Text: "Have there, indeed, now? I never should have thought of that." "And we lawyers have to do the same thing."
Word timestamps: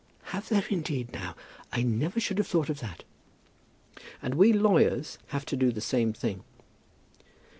"Have 0.33 0.49
there, 0.49 0.65
indeed, 0.71 1.13
now? 1.13 1.35
I 1.71 1.83
never 1.83 2.19
should 2.19 2.39
have 2.39 2.47
thought 2.47 2.69
of 2.69 2.79
that." 2.79 3.03
"And 4.19 4.33
we 4.33 4.51
lawyers 4.51 5.19
have 5.27 5.45
to 5.45 5.55
do 5.55 5.71
the 5.71 5.79
same 5.79 6.11
thing." 6.11 6.43